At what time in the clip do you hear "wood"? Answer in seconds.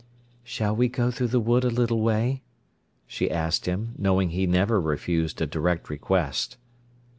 1.39-1.63